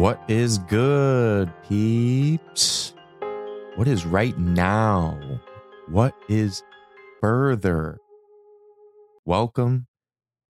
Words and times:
What 0.00 0.18
is 0.28 0.56
good, 0.56 1.52
peeps? 1.68 2.94
What 3.74 3.86
is 3.86 4.06
right 4.06 4.38
now? 4.38 5.20
What 5.88 6.14
is 6.26 6.62
further? 7.20 7.98
Welcome 9.26 9.88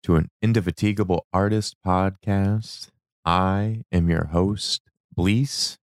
to 0.03 0.17
an 0.17 0.29
Indefatigable 0.43 1.25
Artist 1.33 1.77
podcast. 1.83 2.89
I 3.25 3.81
am 3.91 4.07
your 4.07 4.25
host, 4.25 4.83
Bleace, 5.15 5.79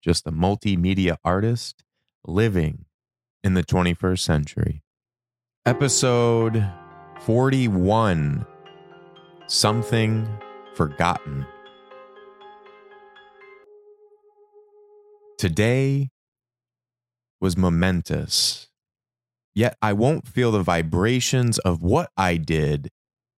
just 0.00 0.24
a 0.24 0.30
multimedia 0.30 1.16
artist 1.24 1.82
living 2.24 2.84
in 3.42 3.54
the 3.54 3.64
21st 3.64 4.20
century. 4.20 4.82
Episode 5.66 6.64
41 7.22 8.46
Something 9.48 10.28
Forgotten. 10.76 11.46
Today 15.38 16.08
was 17.42 17.58
momentous, 17.58 18.68
yet 19.54 19.76
I 19.82 19.92
won't 19.92 20.26
feel 20.26 20.50
the 20.50 20.62
vibrations 20.62 21.58
of 21.58 21.82
what 21.82 22.08
I 22.16 22.38
did 22.38 22.88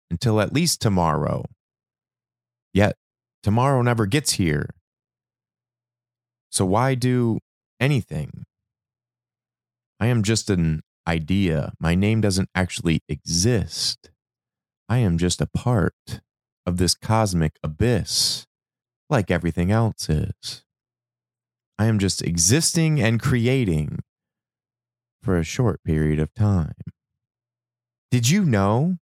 until 0.08 0.40
at 0.40 0.52
least 0.52 0.80
tomorrow. 0.80 1.44
Yet 2.72 2.94
tomorrow 3.42 3.82
never 3.82 4.06
gets 4.06 4.34
here. 4.34 4.70
So 6.52 6.64
why 6.64 6.94
do 6.94 7.40
anything? 7.80 8.44
I 9.98 10.06
am 10.06 10.22
just 10.22 10.50
an 10.50 10.82
idea. 11.08 11.72
My 11.80 11.96
name 11.96 12.20
doesn't 12.20 12.48
actually 12.54 13.00
exist. 13.08 14.10
I 14.88 14.98
am 14.98 15.18
just 15.18 15.40
a 15.40 15.48
part 15.52 16.20
of 16.64 16.76
this 16.76 16.94
cosmic 16.94 17.58
abyss, 17.64 18.46
like 19.10 19.32
everything 19.32 19.72
else 19.72 20.08
is. 20.08 20.64
I 21.78 21.86
am 21.86 21.98
just 21.98 22.22
existing 22.22 23.00
and 23.00 23.20
creating 23.20 24.00
for 25.22 25.36
a 25.36 25.44
short 25.44 25.82
period 25.84 26.18
of 26.18 26.34
time. 26.34 26.74
Did 28.10 28.28
you 28.28 28.44
know? 28.44 28.96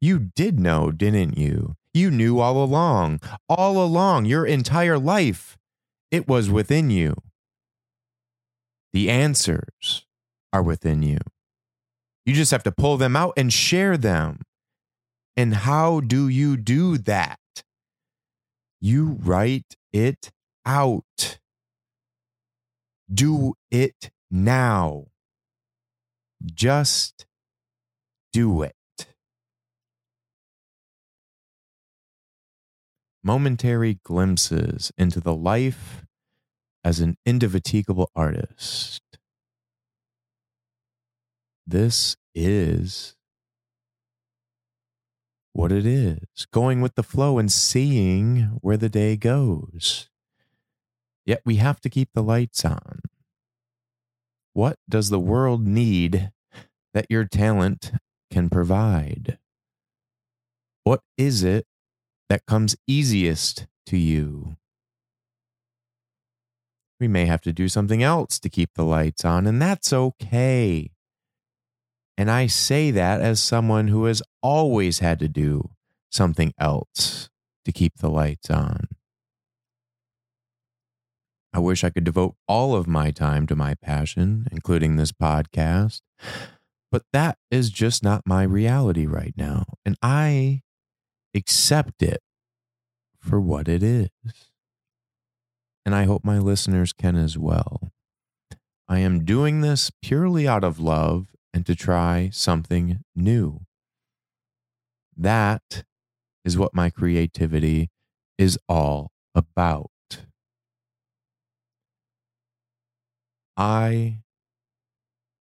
You 0.00 0.18
did 0.18 0.58
know, 0.58 0.90
didn't 0.90 1.38
you? 1.38 1.76
You 1.94 2.10
knew 2.10 2.40
all 2.40 2.62
along, 2.62 3.20
all 3.48 3.82
along, 3.82 4.26
your 4.26 4.44
entire 4.44 4.98
life. 4.98 5.56
It 6.10 6.28
was 6.28 6.50
within 6.50 6.90
you. 6.90 7.16
The 8.92 9.10
answers 9.10 10.06
are 10.52 10.62
within 10.62 11.02
you. 11.02 11.18
You 12.24 12.34
just 12.34 12.50
have 12.50 12.62
to 12.64 12.72
pull 12.72 12.96
them 12.96 13.16
out 13.16 13.34
and 13.36 13.52
share 13.52 13.96
them. 13.96 14.42
And 15.36 15.54
how 15.54 16.00
do 16.00 16.28
you 16.28 16.56
do 16.56 16.98
that? 16.98 17.38
You 18.80 19.18
write 19.22 19.76
it 19.92 20.30
out. 20.64 21.38
Do 23.12 23.54
it 23.70 24.10
now. 24.30 25.06
Just 26.44 27.26
do 28.32 28.62
it. 28.62 28.74
Momentary 33.22 33.98
glimpses 34.04 34.92
into 34.96 35.20
the 35.20 35.34
life 35.34 36.04
as 36.84 37.00
an 37.00 37.16
indefatigable 37.26 38.10
artist. 38.14 39.02
This 41.66 42.16
is 42.34 43.16
what 45.52 45.72
it 45.72 45.86
is 45.86 46.46
going 46.52 46.80
with 46.80 46.94
the 46.94 47.02
flow 47.02 47.38
and 47.38 47.50
seeing 47.50 48.58
where 48.60 48.76
the 48.76 48.88
day 48.88 49.16
goes. 49.16 50.08
Yet 51.26 51.42
we 51.44 51.56
have 51.56 51.80
to 51.80 51.90
keep 51.90 52.10
the 52.14 52.22
lights 52.22 52.64
on. 52.64 53.00
What 54.52 54.78
does 54.88 55.10
the 55.10 55.20
world 55.20 55.66
need 55.66 56.30
that 56.94 57.06
your 57.10 57.24
talent 57.24 57.92
can 58.30 58.48
provide? 58.48 59.38
What 60.84 61.00
is 61.18 61.42
it 61.42 61.66
that 62.30 62.46
comes 62.46 62.76
easiest 62.86 63.66
to 63.86 63.98
you? 63.98 64.56
We 66.98 67.08
may 67.08 67.26
have 67.26 67.42
to 67.42 67.52
do 67.52 67.68
something 67.68 68.02
else 68.02 68.38
to 68.38 68.48
keep 68.48 68.70
the 68.74 68.84
lights 68.84 69.24
on, 69.24 69.46
and 69.46 69.60
that's 69.60 69.92
okay. 69.92 70.92
And 72.16 72.30
I 72.30 72.46
say 72.46 72.90
that 72.92 73.20
as 73.20 73.42
someone 73.42 73.88
who 73.88 74.04
has 74.04 74.22
always 74.42 75.00
had 75.00 75.18
to 75.18 75.28
do 75.28 75.70
something 76.10 76.54
else 76.58 77.28
to 77.66 77.72
keep 77.72 77.98
the 77.98 78.08
lights 78.08 78.48
on. 78.48 78.88
I 81.56 81.58
wish 81.58 81.84
I 81.84 81.88
could 81.88 82.04
devote 82.04 82.34
all 82.46 82.76
of 82.76 82.86
my 82.86 83.10
time 83.10 83.46
to 83.46 83.56
my 83.56 83.76
passion, 83.76 84.46
including 84.52 84.96
this 84.96 85.10
podcast, 85.10 86.02
but 86.92 87.04
that 87.14 87.38
is 87.50 87.70
just 87.70 88.02
not 88.02 88.26
my 88.26 88.42
reality 88.42 89.06
right 89.06 89.32
now. 89.38 89.64
And 89.82 89.96
I 90.02 90.60
accept 91.34 92.02
it 92.02 92.20
for 93.18 93.40
what 93.40 93.68
it 93.68 93.82
is. 93.82 94.10
And 95.86 95.94
I 95.94 96.04
hope 96.04 96.26
my 96.26 96.38
listeners 96.38 96.92
can 96.92 97.16
as 97.16 97.38
well. 97.38 97.90
I 98.86 98.98
am 98.98 99.24
doing 99.24 99.62
this 99.62 99.90
purely 100.02 100.46
out 100.46 100.62
of 100.62 100.78
love 100.78 101.28
and 101.54 101.64
to 101.64 101.74
try 101.74 102.28
something 102.34 103.00
new. 103.14 103.60
That 105.16 105.84
is 106.44 106.58
what 106.58 106.74
my 106.74 106.90
creativity 106.90 107.88
is 108.36 108.58
all 108.68 109.10
about. 109.34 109.90
I 113.56 114.18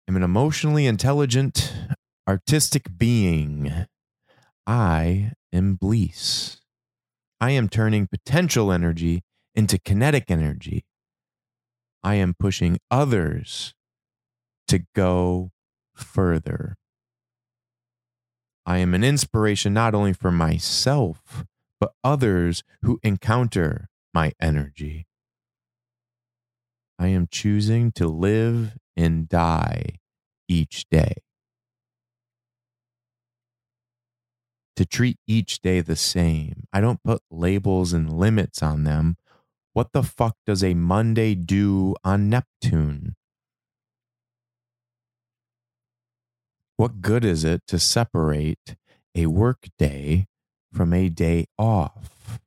am 0.07 0.15
an 0.15 0.23
emotionally 0.23 0.87
intelligent, 0.87 1.75
artistic 2.29 2.97
being. 2.97 3.87
I 4.67 5.33
am 5.53 5.75
bliss. 5.75 6.61
I 7.41 7.51
am 7.51 7.69
turning 7.69 8.07
potential 8.07 8.71
energy 8.71 9.23
into 9.55 9.79
kinetic 9.79 10.31
energy. 10.31 10.85
I 12.05 12.15
am 12.15 12.35
pushing 12.39 12.79
others 12.91 13.75
to 14.69 14.85
go 14.95 15.51
further. 15.95 16.77
I 18.65 18.79
am 18.79 18.95
an 18.95 19.03
inspiration 19.03 19.75
not 19.75 19.95
only 19.95 20.13
for 20.13 20.31
myself, 20.31 21.45
but 21.81 21.93
others 22.05 22.63
who 22.83 23.01
encounter 23.03 23.89
my 24.15 24.33
energy. 24.41 25.07
I 26.99 27.09
am 27.09 27.29
choosing 27.31 27.93
to 27.93 28.07
live 28.09 28.77
and 28.97 29.29
die 29.29 29.99
each 30.49 30.87
day. 30.91 31.15
To 34.77 34.85
treat 34.85 35.19
each 35.27 35.61
day 35.61 35.81
the 35.81 35.97
same. 35.97 36.65
I 36.73 36.81
don't 36.81 37.03
put 37.03 37.23
labels 37.31 37.93
and 37.93 38.13
limits 38.13 38.63
on 38.63 38.85
them. 38.85 39.17
What 39.73 39.93
the 39.93 40.03
fuck 40.03 40.37
does 40.47 40.65
a 40.65 40.75
Monday 40.75 41.35
do 41.35 41.95
on 42.05 42.29
Neptune? 42.29 43.15
What 46.77 47.01
good 47.01 47.25
is 47.25 47.45
it 47.45 47.63
to 47.69 47.79
separate 47.79 48.77
a 49.15 49.27
work 49.27 49.69
day 49.79 50.27
from 50.73 50.93
a 50.93 51.09
day 51.09 51.47
off? 51.57 52.41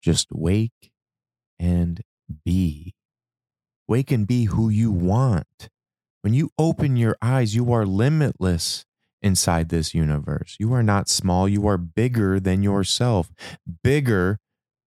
Just 0.00 0.28
wake 0.32 0.91
and 1.62 2.02
be. 2.44 2.94
Wake 3.86 4.10
and 4.10 4.26
be 4.26 4.44
who 4.46 4.68
you 4.68 4.90
want. 4.90 5.68
When 6.22 6.34
you 6.34 6.50
open 6.58 6.96
your 6.96 7.16
eyes, 7.22 7.54
you 7.54 7.72
are 7.72 7.86
limitless 7.86 8.84
inside 9.22 9.68
this 9.68 9.94
universe. 9.94 10.56
You 10.58 10.72
are 10.72 10.82
not 10.82 11.08
small, 11.08 11.48
you 11.48 11.66
are 11.68 11.78
bigger 11.78 12.40
than 12.40 12.62
yourself, 12.62 13.30
bigger 13.84 14.38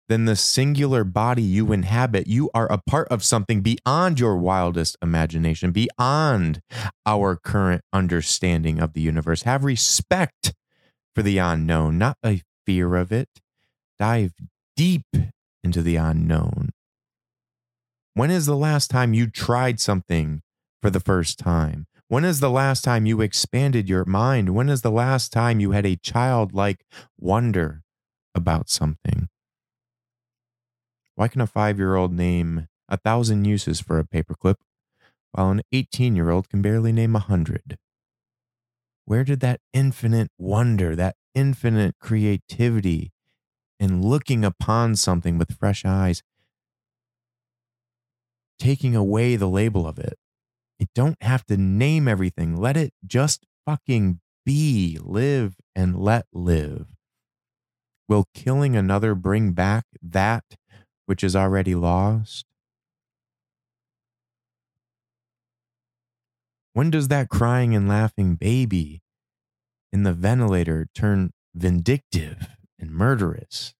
than 0.09 0.25
the 0.25 0.37
singular 0.37 1.05
body 1.05 1.43
you 1.43 1.73
inhabit. 1.73 2.27
You 2.27 2.51
are 2.55 2.71
a 2.71 2.79
part 2.79 3.09
of 3.09 3.25
something 3.25 3.61
beyond 3.61 4.19
your 4.19 4.37
wildest 4.37 4.97
imagination, 5.03 5.71
beyond 5.71 6.61
our 7.07 7.37
current 7.37 7.83
understanding 7.93 8.81
of 8.81 8.95
the 8.95 9.01
universe. 9.01 9.43
Have 9.43 9.65
respect 9.65 10.55
for 11.15 11.23
the 11.23 11.39
unknown, 11.39 11.99
not 11.99 12.17
a 12.25 12.43
fear 12.67 12.97
of 12.97 13.13
it. 13.13 13.29
Dive 13.99 14.33
deep 14.77 15.07
into 15.63 15.83
the 15.83 15.97
unknown. 15.97 16.62
When 18.15 18.31
is 18.31 18.45
the 18.45 18.57
last 18.57 18.91
time 18.91 19.15
you 19.15 19.27
tried 19.27 19.81
something 19.81 20.43
for 20.83 20.91
the 20.91 21.01
first 21.01 21.39
time? 21.39 21.87
When 22.09 22.27
is 22.27 22.41
the 22.41 22.51
last 22.51 22.85
time 22.85 23.07
you 23.07 23.23
expanded 23.23 23.89
your 23.89 24.05
mind? 24.05 24.51
When 24.51 24.69
is 24.69 24.83
the 24.83 24.91
last 24.91 25.33
time 25.33 25.61
you 25.61 25.71
had 25.71 25.87
a 25.87 25.97
childlike 25.97 26.85
wonder 27.19 27.85
about 28.35 28.69
something? 28.69 29.29
Why 31.15 31.29
can 31.29 31.41
a 31.41 31.47
five 31.47 31.79
year 31.79 31.95
old 31.95 32.13
name 32.13 32.69
a 32.87 32.99
thousand 32.99 33.47
uses 33.47 33.81
for 33.81 33.99
a 33.99 34.05
paperclip 34.05 34.57
while 35.31 35.51
an 35.51 35.63
18 35.73 36.15
year 36.15 36.29
old 36.29 36.51
can 36.51 36.61
barely 36.61 36.93
name 36.93 37.17
a 37.17 37.19
hundred? 37.19 37.79
Where 39.07 39.25
did 39.25 39.41
that 39.41 39.61
infinite 39.73 40.31
wonder, 40.37 40.95
that 40.97 41.17
infinite 41.35 41.97
creativity, 41.99 43.11
and 43.81 44.05
looking 44.05 44.45
upon 44.45 44.97
something 44.97 45.39
with 45.39 45.59
fresh 45.59 45.87
eyes, 45.87 46.23
taking 48.63 48.95
away 48.95 49.35
the 49.35 49.49
label 49.49 49.89
of 49.89 49.99
it. 49.99 50.17
You 50.79 50.87
don't 50.95 51.21
have 51.21 51.45
to 51.47 51.57
name 51.57 52.07
everything. 52.07 52.57
Let 52.57 52.77
it 52.77 52.95
just 53.05 53.45
fucking 53.67 54.21
be, 54.47 54.99
live, 55.03 55.57
and 55.75 55.99
let 55.99 56.27
live. 56.33 56.87
Will 58.09 58.29
killing 58.35 58.77
another 58.77 59.17
bring 59.17 59.51
back 59.51 59.85
that 60.01 60.45
which 61.07 61.25
is 61.25 61.35
already 61.35 61.75
lost? 61.75 62.47
When 66.73 66.89
does 66.89 67.09
that 67.09 67.29
crying 67.29 67.75
and 67.75 67.89
laughing 67.89 68.37
baby 68.37 69.03
in 69.93 70.05
the 70.05 70.13
ventilator 70.13 70.87
turn 70.95 71.33
vindictive 71.53 72.47
and 72.79 72.93
murderous? 72.93 73.75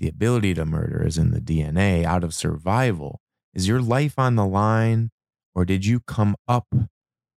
The 0.00 0.08
ability 0.08 0.54
to 0.54 0.64
murder 0.64 1.06
is 1.06 1.18
in 1.18 1.30
the 1.30 1.40
DNA 1.40 2.04
out 2.04 2.24
of 2.24 2.34
survival. 2.34 3.20
Is 3.54 3.68
your 3.68 3.82
life 3.82 4.18
on 4.18 4.34
the 4.34 4.46
line, 4.46 5.10
or 5.54 5.64
did 5.64 5.86
you 5.86 6.00
come 6.00 6.36
up 6.48 6.66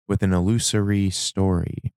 with 0.08 0.24
an 0.24 0.34
illusory 0.34 1.10
story? 1.10 1.94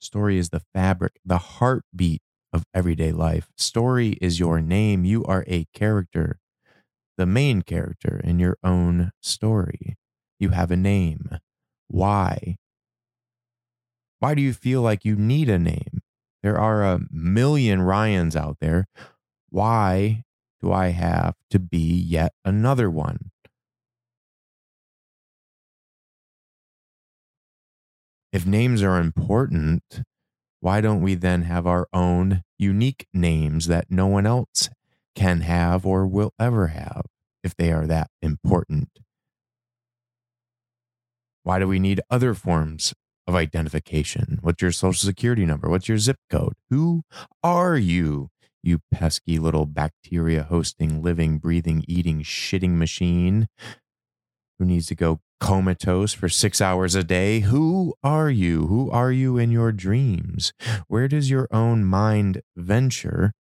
Story 0.00 0.38
is 0.38 0.48
the 0.48 0.62
fabric, 0.74 1.20
the 1.24 1.38
heartbeat 1.38 2.22
of 2.52 2.64
everyday 2.74 3.12
life. 3.12 3.48
Story 3.56 4.18
is 4.22 4.40
your 4.40 4.60
name. 4.60 5.04
You 5.04 5.24
are 5.24 5.44
a 5.46 5.66
character 5.74 6.38
the 7.16 7.26
main 7.26 7.62
character 7.62 8.20
in 8.24 8.38
your 8.38 8.56
own 8.64 9.12
story. 9.22 9.96
You 10.38 10.50
have 10.50 10.70
a 10.70 10.76
name. 10.76 11.38
Why? 11.88 12.56
Why 14.18 14.34
do 14.34 14.42
you 14.42 14.52
feel 14.52 14.82
like 14.82 15.04
you 15.04 15.16
need 15.16 15.48
a 15.48 15.58
name? 15.58 16.00
There 16.44 16.60
are 16.60 16.84
a 16.84 17.00
million 17.10 17.80
Ryans 17.80 18.36
out 18.36 18.58
there. 18.60 18.86
Why 19.48 20.24
do 20.60 20.70
I 20.70 20.88
have 20.88 21.36
to 21.48 21.58
be 21.58 21.78
yet 21.78 22.34
another 22.44 22.90
one? 22.90 23.30
If 28.30 28.44
names 28.44 28.82
are 28.82 29.00
important, 29.00 30.02
why 30.60 30.82
don't 30.82 31.00
we 31.00 31.14
then 31.14 31.44
have 31.44 31.66
our 31.66 31.88
own 31.94 32.42
unique 32.58 33.06
names 33.14 33.66
that 33.68 33.90
no 33.90 34.06
one 34.06 34.26
else 34.26 34.68
can 35.14 35.40
have 35.40 35.86
or 35.86 36.06
will 36.06 36.34
ever 36.38 36.66
have 36.66 37.06
if 37.42 37.56
they 37.56 37.72
are 37.72 37.86
that 37.86 38.10
important? 38.20 38.90
Why 41.42 41.58
do 41.58 41.66
we 41.66 41.78
need 41.78 42.02
other 42.10 42.34
forms 42.34 42.92
of 43.26 43.34
identification? 43.34 44.38
What's 44.42 44.62
your 44.62 44.72
social 44.72 45.06
security 45.06 45.46
number? 45.46 45.68
What's 45.68 45.88
your 45.88 45.98
zip 45.98 46.18
code? 46.30 46.54
Who 46.70 47.02
are 47.42 47.76
you, 47.76 48.28
you 48.62 48.80
pesky 48.90 49.38
little 49.38 49.66
bacteria 49.66 50.42
hosting, 50.44 51.02
living, 51.02 51.38
breathing, 51.38 51.84
eating, 51.88 52.22
shitting 52.22 52.76
machine 52.76 53.48
who 54.58 54.64
needs 54.64 54.86
to 54.86 54.94
go 54.94 55.20
comatose 55.40 56.12
for 56.12 56.28
six 56.28 56.60
hours 56.60 56.94
a 56.94 57.04
day? 57.04 57.40
Who 57.40 57.94
are 58.02 58.30
you? 58.30 58.66
Who 58.66 58.90
are 58.90 59.12
you 59.12 59.38
in 59.38 59.50
your 59.50 59.72
dreams? 59.72 60.52
Where 60.88 61.08
does 61.08 61.30
your 61.30 61.48
own 61.50 61.84
mind 61.84 62.42
venture 62.56 63.32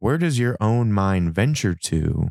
where 0.00 0.16
does 0.16 0.38
your 0.38 0.56
own 0.60 0.92
mind 0.92 1.34
venture 1.34 1.74
to 1.74 2.30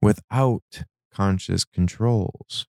without 0.00 0.84
conscious 1.12 1.64
controls? 1.64 2.66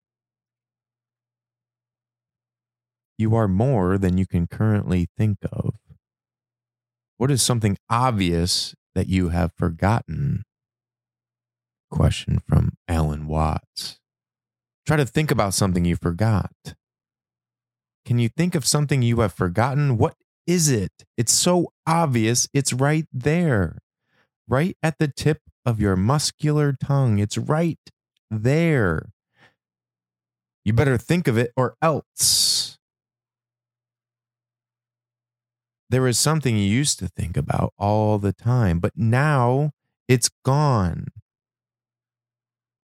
You 3.18 3.36
are 3.36 3.48
more 3.48 3.98
than 3.98 4.18
you 4.18 4.26
can 4.26 4.48
currently 4.48 5.08
think 5.18 5.38
of. 5.52 5.76
What 7.18 7.32
is 7.32 7.42
something 7.42 7.78
obvious 7.90 8.76
that 8.94 9.08
you 9.08 9.30
have 9.30 9.54
forgotten? 9.58 10.44
Question 11.90 12.42
from 12.48 12.74
Alan 12.88 13.28
Watts. 13.28 14.00
Try 14.86 14.98
to 14.98 15.06
think 15.06 15.32
about 15.32 15.54
something 15.54 15.86
you 15.86 15.96
forgot. 15.96 16.52
Can 18.06 18.20
you 18.20 18.30
think 18.30 18.54
of 18.54 18.66
something 18.66 19.02
you 19.02 19.22
have 19.22 19.34
forgotten? 19.34 19.98
What 19.98 20.16
is 20.46 20.70
it? 20.70 20.92
It's 21.18 21.34
so 21.34 21.72
obvious. 21.88 22.48
It's 22.54 22.74
right 22.74 23.08
there 23.12 23.78
right 24.48 24.78
at 24.84 25.00
the 25.00 25.08
tip 25.08 25.40
of 25.66 25.80
your 25.80 25.96
muscular 25.96 26.74
tongue. 26.74 27.20
It's 27.20 27.38
right 27.38 27.80
there. 28.30 29.10
You 30.64 30.74
better 30.74 30.98
think 30.98 31.28
of 31.28 31.38
it 31.38 31.52
or 31.56 31.76
else. 31.82 32.55
There 35.90 36.08
is 36.08 36.18
something 36.18 36.58
you 36.58 36.64
used 36.64 37.00
to 37.00 37.08
think 37.08 37.38
about 37.38 37.74
all 37.78 38.18
the 38.18 38.34
time, 38.34 38.80
but 38.80 38.94
now 38.96 39.72
it's 40.08 40.30
gone. 40.44 41.08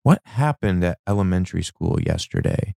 What 0.03 0.21
happened 0.25 0.83
at 0.83 0.99
elementary 1.07 1.63
school 1.63 1.99
yesterday? 2.01 2.75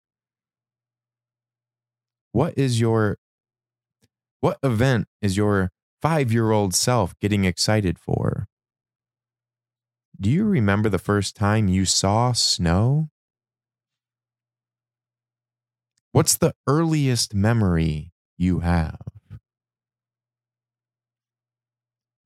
What 2.33 2.55
is 2.57 2.81
your 2.81 3.19
what 4.41 4.59
event 4.63 5.07
is 5.21 5.37
your 5.37 5.71
5-year-old 6.03 6.75
self 6.75 7.15
getting 7.21 7.45
excited 7.45 7.99
for? 7.99 8.49
Do 10.21 10.31
you 10.31 10.45
remember 10.45 10.89
the 10.89 10.99
first 10.99 11.37
time 11.37 11.69
you 11.69 11.85
saw 11.85 12.33
snow? 12.33 13.09
What's 16.11 16.37
the 16.37 16.55
earliest 16.67 17.35
memory 17.35 18.13
you 18.37 18.61
have? 18.61 19.12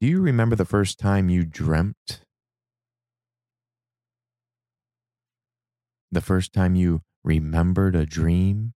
Do 0.01 0.07
you 0.07 0.21
remember 0.21 0.57
the 0.57 0.65
first 0.65 0.99
time 0.99 1.29
you 1.31 1.45
dreamt? 1.45 2.21
The 6.11 6.21
first 6.21 6.53
time 6.53 6.75
you 6.75 7.03
remembered 7.25 7.95
a 7.97 8.07
dream? 8.07 8.75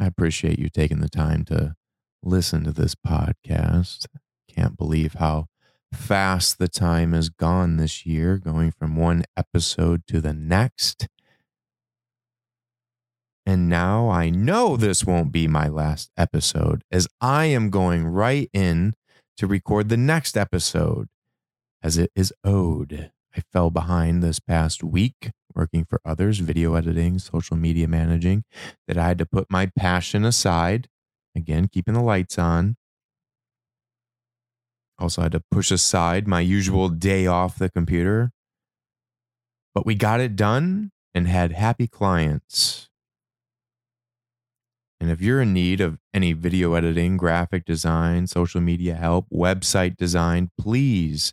I 0.00 0.06
appreciate 0.06 0.58
you 0.58 0.68
taking 0.68 1.00
the 1.00 1.08
time 1.08 1.44
to 1.46 1.74
listen 2.22 2.64
to 2.64 2.72
this 2.72 2.94
podcast. 2.94 4.06
Can't 4.48 4.76
believe 4.76 5.14
how 5.14 5.46
fast 5.92 6.58
the 6.58 6.68
time 6.68 7.12
has 7.12 7.28
gone 7.28 7.76
this 7.76 8.06
year, 8.06 8.38
going 8.38 8.72
from 8.72 8.96
one 8.96 9.24
episode 9.36 10.02
to 10.08 10.20
the 10.20 10.34
next. 10.34 11.08
And 13.48 13.68
now 13.68 14.10
I 14.10 14.28
know 14.28 14.76
this 14.76 15.04
won't 15.04 15.32
be 15.32 15.48
my 15.48 15.68
last 15.68 16.10
episode, 16.18 16.84
as 16.92 17.08
I 17.18 17.46
am 17.46 17.70
going 17.70 18.06
right 18.06 18.50
in 18.52 18.92
to 19.38 19.46
record 19.46 19.88
the 19.88 19.96
next 19.96 20.36
episode, 20.36 21.08
as 21.82 21.96
it 21.96 22.10
is 22.14 22.32
owed. 22.44 23.10
I 23.34 23.40
fell 23.52 23.70
behind 23.70 24.22
this 24.22 24.38
past 24.38 24.84
week 24.84 25.30
working 25.54 25.86
for 25.88 25.98
others, 26.04 26.40
video 26.40 26.74
editing, 26.74 27.18
social 27.18 27.56
media 27.56 27.88
managing, 27.88 28.44
that 28.86 28.98
I 28.98 29.08
had 29.08 29.18
to 29.18 29.26
put 29.26 29.50
my 29.50 29.70
passion 29.74 30.26
aside 30.26 30.88
Again, 31.38 31.68
keeping 31.68 31.94
the 31.94 32.02
lights 32.02 32.36
on. 32.36 32.76
Also 34.98 35.22
I 35.22 35.26
had 35.26 35.32
to 35.32 35.42
push 35.52 35.70
aside 35.70 36.26
my 36.26 36.40
usual 36.40 36.88
day 36.88 37.28
off 37.28 37.58
the 37.58 37.70
computer. 37.70 38.32
But 39.72 39.86
we 39.86 39.94
got 39.94 40.20
it 40.20 40.34
done 40.34 40.90
and 41.14 41.28
had 41.28 41.52
happy 41.52 41.86
clients. 41.86 42.87
And 45.00 45.10
if 45.10 45.20
you're 45.20 45.40
in 45.40 45.52
need 45.52 45.80
of 45.80 45.98
any 46.12 46.32
video 46.32 46.74
editing, 46.74 47.16
graphic 47.16 47.64
design, 47.64 48.26
social 48.26 48.60
media 48.60 48.94
help, 48.94 49.26
website 49.32 49.96
design, 49.96 50.50
please 50.58 51.32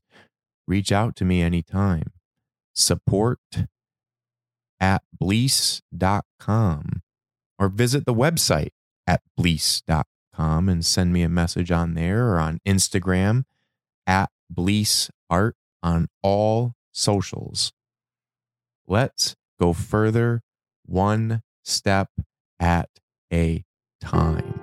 reach 0.67 0.91
out 0.91 1.15
to 1.17 1.25
me 1.25 1.41
anytime. 1.41 2.11
Support 2.73 3.39
at 4.79 5.01
bleace.com 5.17 7.01
or 7.57 7.69
visit 7.69 8.05
the 8.05 8.13
website 8.13 8.71
at 9.07 9.21
bleace.com 9.35 10.69
and 10.69 10.85
send 10.85 11.13
me 11.13 11.23
a 11.23 11.29
message 11.29 11.71
on 11.71 11.93
there 11.93 12.27
or 12.27 12.39
on 12.39 12.59
Instagram 12.67 13.45
at 14.05 14.29
bleace 14.49 15.09
art 15.29 15.55
on 15.81 16.07
all 16.21 16.73
socials. 16.91 17.73
Let's 18.87 19.35
go 19.59 19.73
further 19.73 20.41
one 20.85 21.41
step 21.63 22.09
at 22.59 22.89
a 23.31 23.63
time. 24.01 24.54